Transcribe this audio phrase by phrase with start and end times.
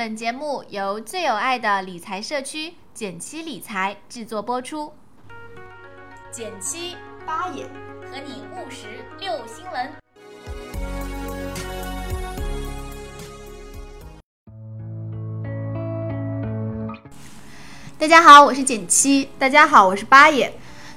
[0.00, 4.90] 本节目由最有爱的理财社区简七理财制作播出。
[6.32, 7.64] 减七八爷
[8.10, 8.86] 和你务实
[9.18, 9.92] 六新闻。
[17.98, 19.28] 大家好，我是减七。
[19.38, 20.50] 大家好，我是八爷。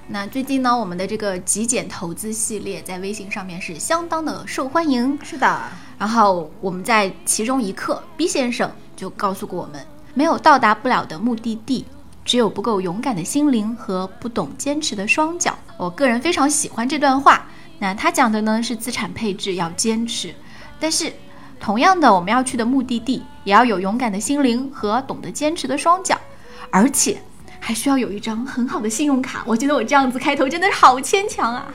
[0.07, 5.20] 那最近呢，我们的这个极简投资系列在微信上面是相当的受欢迎。
[5.21, 5.61] 是的，
[5.97, 11.85] 然后我们在其中一课，B 先生就告诉过我们，没有到达不了的目的地，
[12.23, 15.57] 只有不够勇敢的心灵和不懂坚持的双脚。
[15.77, 17.45] 我个人非常喜欢这段话。
[17.79, 20.34] 那他讲的呢是资产配置要坚持，
[20.79, 21.11] 但是
[21.59, 26.17] 同样的，我们要去的目的地也要有勇敢的心灵和懂得坚持的双脚，
[26.70, 27.21] 而且
[27.59, 29.43] 还需要有一张很好的信用卡。
[29.45, 31.67] 我觉得我这样子开头真的好牵强啊。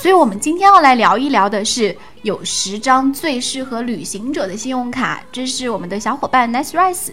[0.00, 7.10] 所以，我们今天要来聊一聊的是有十张最适合旅行者的信用卡，这是我们的小伙伴 Nice Rice，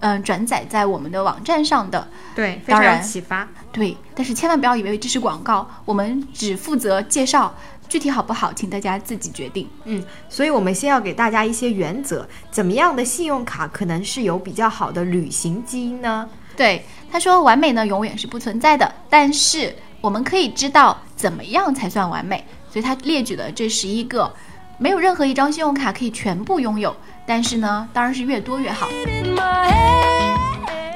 [0.00, 2.08] 嗯、转载在我们的网站上的。
[2.34, 3.48] 对，非常当然有启发。
[3.70, 7.54] 对，但是千万不要以为这是广告，我们只负责介绍，
[7.88, 9.68] 具体好不好，请大家自己决定。
[9.84, 16.28] 嗯，所以我们先要给大家一些原则，怎么样的信用卡可能是有比较好的旅行基因呢？
[16.56, 22.44] 对，他说完美呢永远是不存在的，但是我们可以知道怎么样才算完美。
[22.70, 24.30] 所以他列举了这十一个，
[24.76, 26.94] 没有任何一张信用卡可以全部拥有，
[27.26, 28.86] 但是呢，当然是越多越好。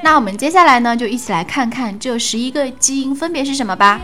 [0.03, 3.99] 那我们接下来呢，就一起来看看这十一个基因分别是什么吧。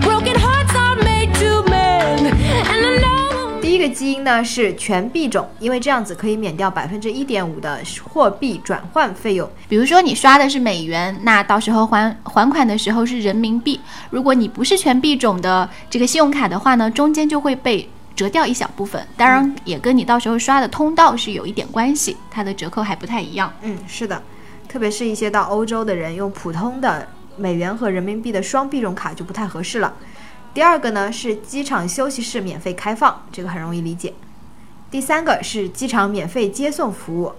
[0.00, 2.32] Broken hearts are made to mend,
[2.64, 3.21] and I know
[3.62, 9.48] 第一个基因呢是全币种，因为这样子可以免掉百分之一点五的货币转换费用。
[9.68, 13.80] 比如说你刷的是美元，那到时候还还款的时候是人民币。
[14.10, 23.52] 如果你不是全币种的这个信用卡的话呢，中间就会被折掉一小部分，当然也跟你到时候刷的通道是有一点关系，它的折扣还不太一样。
[23.62, 24.20] 嗯，是的，
[24.68, 27.06] 特别是一些到欧洲的人用普通的
[27.36, 29.94] 美元和人民币的双币种卡就不太合适了。
[30.54, 34.12] 第二个呢是机场休息室免费开放，这个很容易理解。
[34.90, 37.32] 第三个是机场免费接送服务。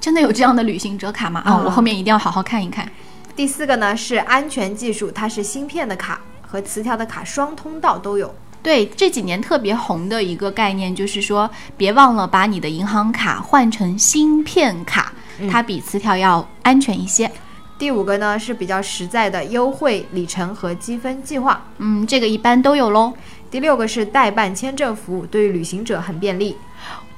[0.00, 1.42] 真的有这样的旅行者卡吗？
[1.44, 2.88] 啊、啊我后面一定要好好看一看。
[3.34, 8.32] 第四个呢是安全技术，它是芯片的卡和磁条的卡双通道都有。
[8.62, 15.12] 对这几年特别红的一个概念，就是说，别忘了把你的银行卡换成芯片卡，
[15.50, 17.30] 它比磁条要安全一些。
[17.80, 21.64] 第五个呢是比较实在的优惠里程和积分计划。
[21.78, 23.10] 嗯，这个一般都有喽。
[23.50, 26.54] 第六个是代办签证服务，对于旅行者很便利。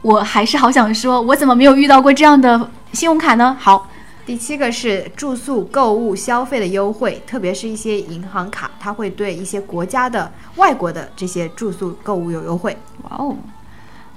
[0.02, 3.56] 我还是好想说，我怎么没有遇到过这样的信用卡呢？
[3.58, 3.90] 好，
[4.24, 12.78] 第七个是住宿、购物、消费的优惠，特别是一些银行卡，它会对一些国家的、外国的这些住宿、购物有优惠。
[13.02, 13.36] 哇哦。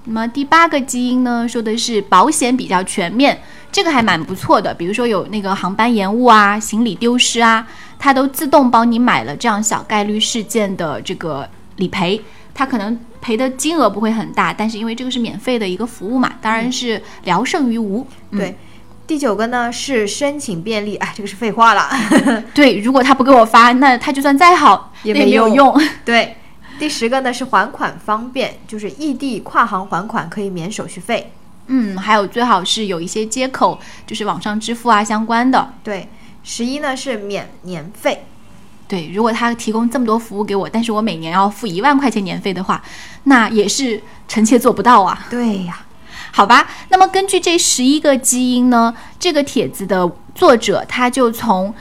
[0.07, 3.41] 那么第八个基因呢，说的是保险比较全面，
[3.75, 4.74] 这个还蛮不错的。
[4.74, 7.68] 比如说有那个航班延误啊、行李丢失啊，
[8.00, 12.22] 它都自动帮你买了这样小概率事件的这个理赔。
[12.53, 18.08] 它可能赔的金额不会很大，但是因为这个是免费的一个服务嘛，当然是聊胜于无。
[18.31, 18.58] 嗯对，
[19.06, 21.90] 第九个呢是申请便利，哎，这个是废话了。
[22.56, 25.78] 对，如果他不给我发，那他就算再好也没有用。
[26.06, 26.38] 对，
[26.80, 31.34] 第十个呢是还款方便，就是异地跨行还款可以免手续费。
[31.68, 35.74] 嗯，还有最好是有一些接口，就是网上支付啊相关的。
[35.84, 36.08] 对，
[36.44, 38.26] 十一呢是免年费。
[38.88, 42.84] 对，如果他提供这么多服务给我，但是我每年要付一万块钱年费的话，
[43.24, 45.26] 那也是臣妾做不到啊。
[45.28, 45.84] 对呀，
[46.31, 51.74] 好吧，那么根据这十一个基因呢，这个帖子的作者他就从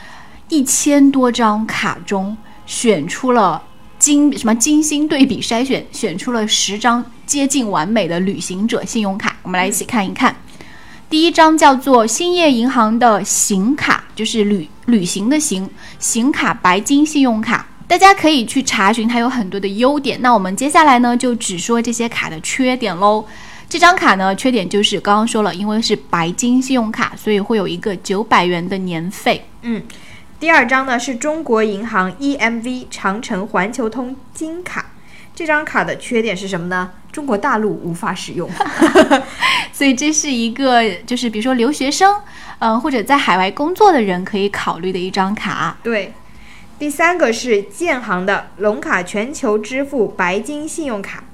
[0.48, 2.34] 一千多张卡中
[2.64, 3.62] 选出了
[3.98, 10.34] 精什么精心对比筛选，选出了十张接近完美的旅行者信用卡，我们来一起看一看。
[11.10, 15.68] 第一张叫做兴业银行的行卡，就是旅旅行的行
[15.98, 20.20] 行卡白金信用卡，大家可以去查询，它有很多的优点。
[20.20, 23.24] 那我们接下来呢，就只说这些卡的缺点喽。
[23.68, 29.46] 这张卡呢，缺点就是刚刚说了，因为是白金信用卡，所以会有一个九百元的年费。
[29.62, 29.82] 嗯。
[30.40, 34.84] 第二张呢是中国银行 EMV 长城环球通金卡，
[35.34, 36.90] 这张卡的缺点是什么呢？
[37.10, 38.48] 中国大陆无法使用。
[39.72, 42.14] 所以这是一个，就是比如说留学生，
[42.60, 45.76] 嗯、或者在海外工作的人可以考虑的一张卡。
[45.82, 46.14] 对，
[46.78, 51.24] 第三个是建行的龙卡全球支付白金信用卡。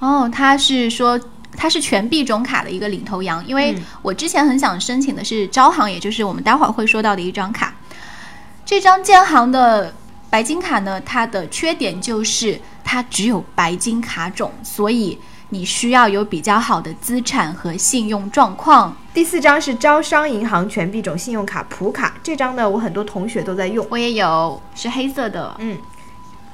[0.00, 1.18] 哦，它是说
[1.56, 7.74] 它是全币种卡的一个领头羊，因为我之前很想申请的是招行，也就是我们待会儿会说到的一张卡。
[8.66, 9.94] 这张建行的
[10.28, 15.18] 白金卡呢，它的缺点就是它它只有白金卡种，所以
[15.50, 18.96] 你需要有比较好的资产和信用状况。
[19.12, 23.86] 第四张是招商银行全币种信用卡普卡，这张呢，我很多同学都在用。
[23.90, 25.76] 我也有，是黑色的，嗯，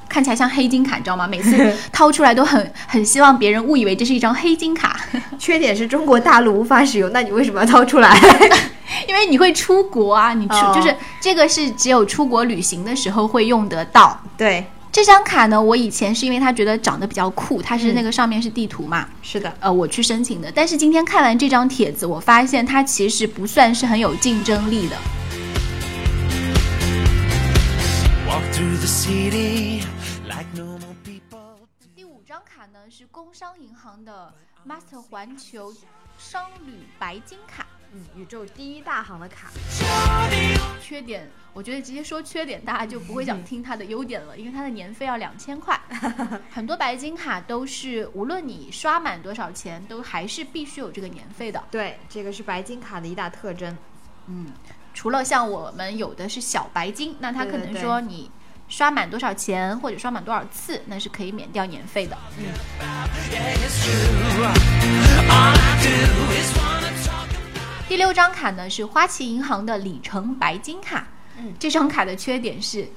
[0.09, 1.25] 看起来像黑金卡，你知道吗？
[1.25, 4.99] 每次 掏出来都很很希望别人误以为这是一张黑金卡，
[5.39, 8.13] 缺点是中国大陆无法使用，那你为什么要掏出来？
[9.07, 14.19] 因为你会出国啊，你出、哦就是这个是只有出国旅行的时候会用得到。
[14.37, 20.49] 对，这张卡呢，我以前是因为它觉得长得比较酷，它是嗯那个上面是地图嘛，是的，呃，我去申请的。
[20.49, 24.95] 但是今天看完这张帖子，我发现它其实不算是很有竞争力的。
[28.25, 29.81] Walk through the city
[30.29, 31.57] like normal people.
[31.93, 34.33] 第五张卡呢是工商银行的
[34.65, 35.73] Master 环球
[36.17, 37.67] 商旅白金卡。
[37.93, 39.49] 嗯，宇宙第一大行的卡，
[40.81, 45.79] 缺点，我觉得直接说缺点，大家就不会想听它的优点了，因为它的年费要两千块。
[46.51, 51.63] 很多白金卡都是，无论你刷满多少钱，都还是必须有这个年费的。
[51.71, 53.77] 对，这个是白金卡的一大特征。
[54.27, 54.47] 嗯，
[54.93, 58.29] 除了像我们有的是小白金，那它可能对对对说你
[58.67, 62.17] 刷满多少钱或者刷满多少次，那是可以免掉年费的。
[67.87, 71.05] 第六张卡呢是花旗银行的里程白金卡，
[71.37, 72.87] 嗯这张卡的缺点是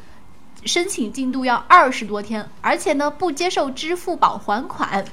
[0.65, 5.05] 申请进度要二十多天，而且呢不接受支付宝还款。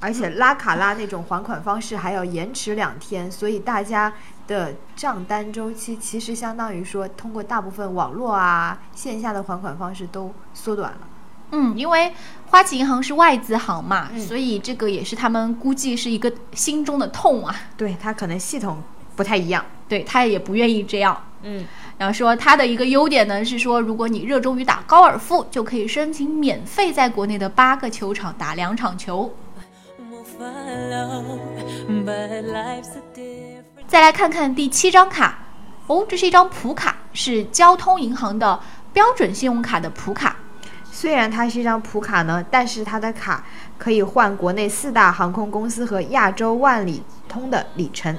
[0.00, 4.12] 而且拉卡拉那种还款方式还要延迟两天，所以大家
[4.46, 11.00] 的账单周期其实相当于说，通过大部分网络啊、线下的还款方式都缩短了。
[11.50, 12.12] 嗯，因为
[12.46, 17.52] 花旗银行是外资行嘛，嗯所以这个也是他们估计是一个心中的痛啊。
[17.76, 18.80] 对，它可能系统
[19.18, 19.64] 不太一样。
[19.88, 21.20] 对他也不愿意这样。
[21.42, 21.66] 嗯，
[21.96, 29.34] 然后说他的一个优点呢是说，如果你热衷于打高尔夫，就可以申请免费在国内的八个球场打两场球。
[33.88, 35.38] 再来看看第七张卡，
[35.88, 38.60] 哦，这是一张普卡，是交通银行的
[38.92, 40.36] 标准信用卡的普卡。
[40.92, 43.44] 虽然它是一张普卡呢，但是它的卡
[43.78, 48.18] 可以换国内四大航空公司和亚洲万里通的里程。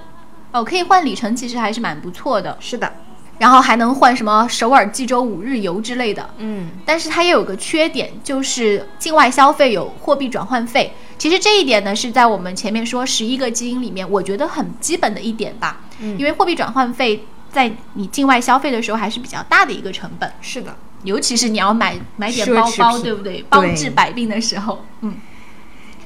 [0.51, 2.57] 哦，可以换里程，其实还是蛮不错的。
[2.59, 2.91] 是的，
[3.37, 6.29] 然后还能换什么首尔、济州五日游之类的。
[6.37, 10.93] 嗯，但是它也有个缺点，就是境外消费有货币转换费。
[11.17, 15.81] 其实这一点呢，是在我们前面说十一个基因里面，我觉得很基本的一点吧。
[15.99, 20.75] 嗯因为货币转换费在你境外消费的时候还是比较大的一个成本，是的。
[21.03, 23.43] 尤其是你要买买点包包，对不对？
[23.49, 25.15] 包治百病的时候，嗯，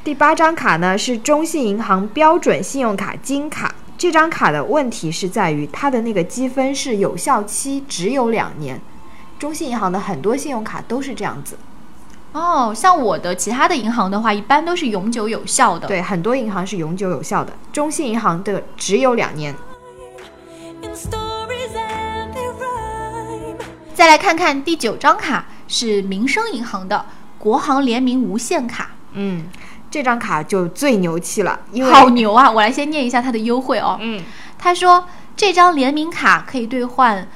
[0.04, 3.74] 第八张卡呢是中信银行标准信用卡金卡。
[4.04, 8.78] 这张卡的问题是在于它的那个积分是有效期只有两年，
[9.40, 11.58] 中信银行的很多信用卡都是这样子。
[12.34, 15.88] 哦，像我的其他的银行的话，一般都是永久有效的。
[15.88, 19.56] 对，很多银行是永久有效的，中信银行的只有两年。
[20.82, 23.56] In stories and they rhyme.
[23.96, 27.06] 再来看看第九张卡是民生银行的
[27.40, 28.90] 国行联名无限卡。
[29.14, 29.46] 嗯，
[29.94, 32.50] 这张卡就最牛气了，因为好牛啊！
[32.50, 33.96] 我来先念一下它的优惠哦。
[34.02, 34.24] 嗯，
[34.58, 35.06] 他说
[35.36, 37.28] 这张联名卡可以兑换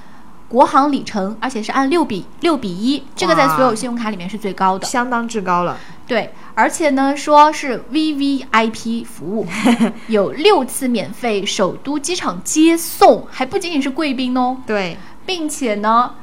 [0.48, 4.88] 国行里程，而且是按六比六比一，这个在所有信用卡里面是最高的。
[4.88, 5.78] 相当之高了。
[6.08, 9.46] 对，而且呢说是 VVIP 服务，
[10.08, 14.98] 有六次免费首都机场接送，还不仅仅是贵宾哦，对，
[15.28, 16.16] 并且呢。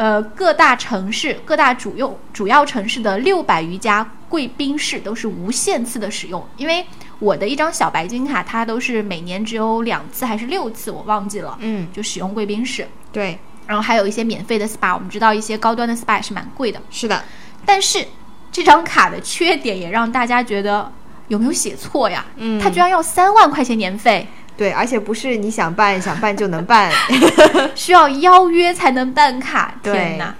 [0.00, 6.82] 呃，各大城市、各大主要主要城市的六百余家贵宾室都是无限次的使用，因为
[7.18, 12.88] 我的一张小白金卡，它都是每年只有两次还是六次，我忘记了，嗯，就使用贵宾室。
[13.12, 17.22] 对，然后还有一些免费的 SPA，我们知道一些高端的 SPA 也是蛮贵的，是的，
[17.66, 18.02] 但是
[18.50, 20.90] 这张卡的缺点也让大家觉得
[21.28, 22.24] 有没有写错呀？
[22.36, 22.58] 嗯。
[22.58, 24.26] 它居然要三万块钱年费，
[24.60, 26.92] 对，而且不是你想办想办就能办，
[27.74, 29.72] 需要邀约才能办卡。
[29.82, 30.34] 对天哪！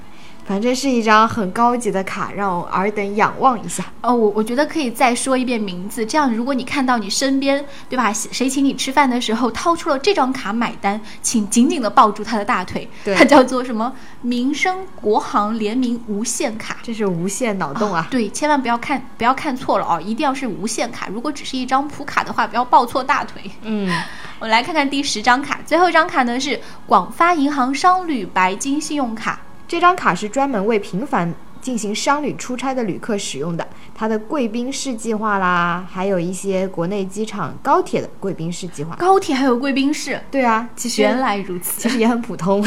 [0.45, 3.85] 反正是一张很高级的卡，让我尔等仰望一下。
[4.01, 8.13] 哦，我我觉得可以再说一遍名字，这样如果你看到你身边，对吧？
[8.13, 12.89] 谁请你吃饭的时候掏出了这张卡买单，请紧紧的抱住他的大腿。
[13.05, 13.93] 对它叫做什么？
[14.23, 16.79] 民生国行联名无限卡。
[16.83, 18.09] 这是无限脑洞啊！
[18.11, 21.07] 对，千万不要看不要看错了哦，一定要是无限卡。
[21.09, 23.43] 如果只是一张普卡的话，不要抱错大腿。
[23.63, 23.89] 嗯，
[24.41, 29.39] 我们来看看第十张卡，最后一张卡呢是广发银行商旅白金信用卡。
[29.71, 38.97] 这张卡是专门为频繁进行商旅出差的旅客使用的，它的贵宾室计划啦，还有一些国内机场、高铁的贵宾室计划。
[38.97, 41.89] 高铁还有贵宾室，对啊，其实原来如此其。
[41.89, 42.61] 实也很普通。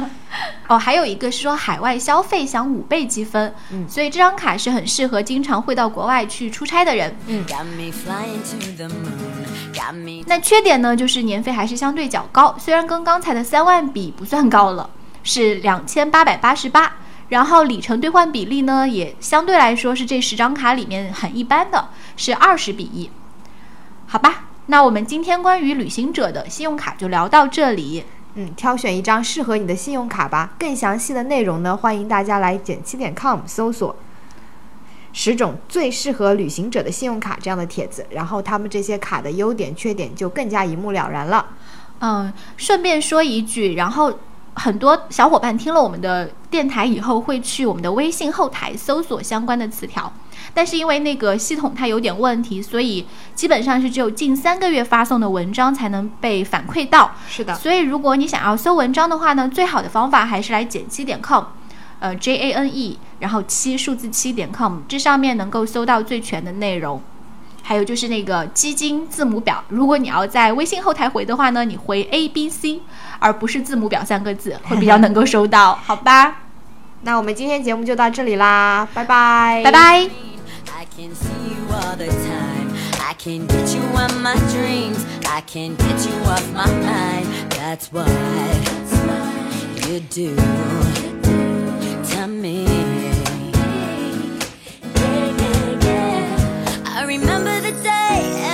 [0.68, 7.16] 哦，还有一个是说海外消费享五倍积分，嗯所以这张卡是很适合经常会到国外去出差的人。
[7.48, 9.72] Got me flying to the moon.
[9.72, 14.90] Got me 那缺点呢，就是年费还是相对较高，虽然跟刚才的三万比不算高了，
[15.24, 16.92] 是两千八百八十八。
[17.30, 23.10] 然后里程兑换比例呢，也相对来说是这十张卡里面很一般的，是二十比一。
[24.06, 28.04] 好吧，那我们今天关于旅行者的信用卡就聊到这里。
[28.34, 30.52] 嗯，挑选一张适合你的信用卡吧。
[30.58, 33.96] 更详细的内容呢，欢迎大家来减七点 com 搜索
[35.12, 41.46] 十种最适合旅行者的信用卡这样的帖子，然后他们这些卡的优点、缺点就更加一目了然了。
[42.00, 44.18] 嗯，顺便说一句，然后
[44.54, 50.12] 很多小伙伴听了我们的电台以后，会去我们的微信后台搜索相关的词条，
[50.54, 57.12] 但是因为那个系统它有点问题，所以基本上是只有近三个月发送的文章才能被反馈到。
[57.28, 61.44] 是的，所以如果你想要搜文章的话呢，最好的方法还是来减七点 com，
[61.98, 67.02] 呃 J A N E，然后七数字七点 com，这上面能够搜到最全的内容。
[67.66, 72.80] 还有就是那个基金字母表，如果你要在微信后台回的话呢，你回 A B C，
[73.18, 76.42] 而不是字母表三个字，会比较能够收到，好吧？
[77.02, 79.72] 那我们今天节目就到这里啦，拜拜，拜。
[79.72, 79.80] 拜。
[79.80, 82.70] I can see you all the time.
[83.00, 85.04] I can get you on my dreams.
[85.26, 87.26] I can get you off my mind.
[87.50, 88.08] That's what
[89.88, 90.36] you do
[92.10, 92.93] to me.
[97.04, 98.53] I remember the day